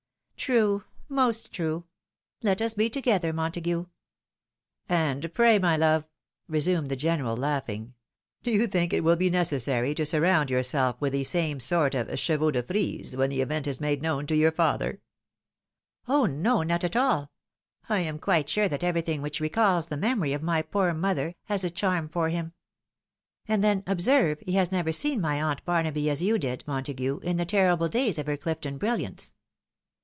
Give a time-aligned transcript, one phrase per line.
[0.51, 0.85] "True!—
[1.21, 1.85] most true!
[2.41, 3.85] Let us be together, Montague!""
[5.09, 6.05] And pray, my love,"
[6.47, 7.93] resumed the general, laughing,
[8.41, 12.07] "do you think it wiU be necessary to surround yourself with the same sort of
[12.19, 14.99] chevaux de /rise when the event is made known to your father?""
[16.07, 16.25] Oh!
[16.25, 17.31] no, not at all!—
[17.91, 21.63] ^I am quite sure that everything which recalls the memory of my poor mother, has
[21.63, 22.53] a charm for him.
[23.47, 27.37] And then, observe, he has never seen my aunt Barnaby as you did, Montague, in
[27.37, 29.33] the terrible days of her Clifton bril hanoe.